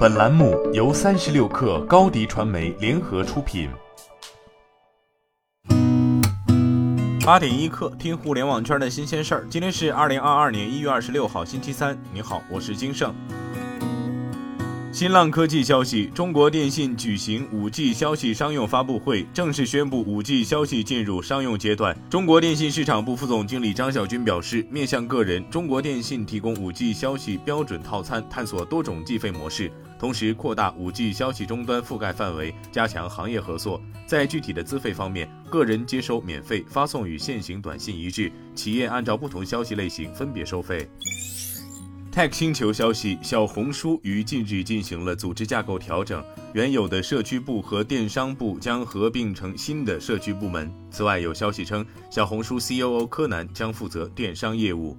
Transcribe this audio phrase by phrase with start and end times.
[0.00, 3.68] 本栏目由三十六克高低传媒联合出品。
[7.22, 9.46] 八点一刻，听互联网圈的新鲜事儿。
[9.50, 11.98] 今天是二零二二年一月二十六号，星期三。
[12.14, 13.14] 你好，我是金盛。
[14.92, 21.96] 新浪科技消息，中国电信举行 5G 消息商用发布会，正式宣布 5G 消息进入商用阶段。
[22.10, 33.80] 中国电信市场部副总经理张晓军表示，面向个人，中国电信提供 5G 消息标准套餐，探索多种计费模式，同时扩大 5G 消息终端覆盖范围，加强行业合作。
[34.06, 40.90] 在具体的资费方面，个人接收免费，发送与现行短信一致；企业按照不同消息类型分别收费。
[42.12, 50.68] Tech 星球消息，小红书于近日进行了组织架构调整，原有的社区部和电商部将合并成新的社区部门。
[50.90, 54.96] 此外，有消息称，小红书 COO 柯南将负责电商业务。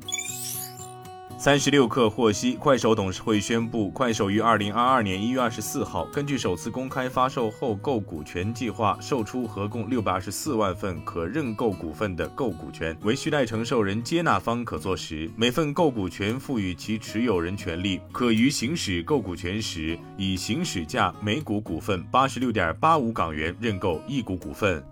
[1.42, 24.84] 三十六氪获悉，快手董事会宣布，快手于二零二二年一月二十四号，根据首次公开发售后购股权计划，售出合共六百二十四万份可认购股份的购股权，为序待承受人接纳方可作实，每份购股权赋予其持有人权利，可于行使购股权时，以行使价每股股份八十六点八五港元认购一股股份。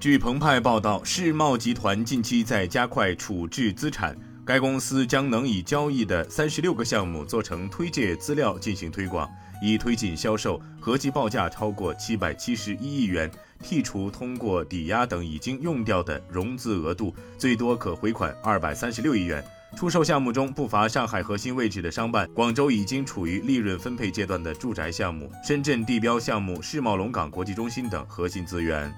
[0.00, 4.18] 据澎湃报道，世茂集团近期在加快处置资产。
[4.46, 9.28] 该公司将能以交易的三十六个项目做成推介资料进行推广，
[9.60, 13.28] 以推进销售，合计报价超过七百七十一亿元。
[13.60, 19.44] 剔除通过抵押等已经用掉的融资额度，最多可回款二百三十六亿元。
[19.74, 28.94] 出售项目中不乏上海核心位置的商办、广州已经处于利润分配阶段的住宅项目、深圳地标项目世贸龙岗国际中心等核心资源。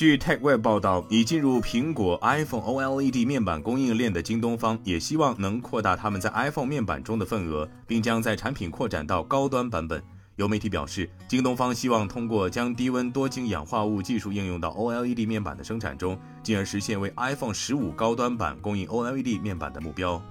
[0.00, 10.02] 据 TechWeb 报道，已进入苹果 iPhone OLED 面板供应链的京东方，也希望能扩大他们在 iPhone 面板中的份额，并将在产品扩展到高端版本。
[10.36, 20.22] 有媒体表示，京东方希望通过将低温多晶氧化物技术应用到 OLED 面板的生产中，进而实现为 iPhone 十五高端版供应 OLED 面板的目标。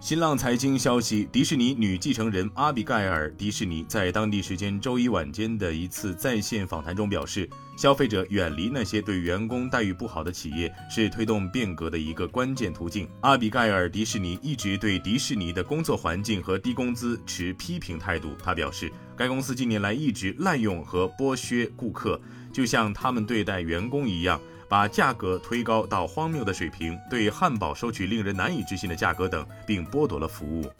[0.00, 7.46] 新浪财经消息，迪士尼女继承人阿比盖尔·迪士尼在当地时间周一晚间的一次在线访谈中表示，
[7.76, 13.06] 消费者远离那些对员工待遇不好的企业是推动变革的一个关键途径。
[13.20, 18.34] 阿比盖尔·迪士尼一直对迪士尼的工作环境和低工资持批评态度。
[18.42, 22.18] 他表示，该公司近年来一直滥用和剥削顾客，
[22.50, 24.40] 就像他们对待员工一样。
[24.70, 30.70] 把价格推高到荒谬的水平，对汉堡收取令人难以置信的价格等，并剥夺了服务。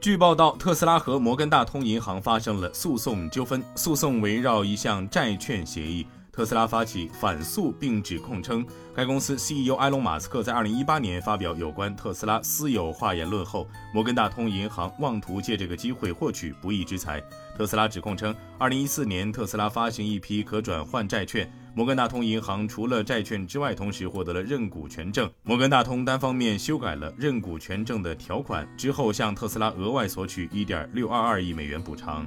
[0.00, 6.04] 据报道，特斯拉和摩根大通银行发生了诉讼纠纷，诉讼围绕一项债券协议。
[6.32, 17.22] 特斯拉发起反诉，并指控称，该公司 CEO 埃隆·马斯克在2018年发表有关特斯拉私有化言论后，摩根大通银行妄图借这个机会获取不义之财。
[17.54, 25.30] 特斯拉指控称，2014年特斯拉发行一批可转换债券，摩根大通银行除了债券之外，同时获得了认股权证。
[25.42, 32.26] 摩根大通单方面修改了认股权证的条款之后，向特斯拉额外索取1.622亿美元补偿。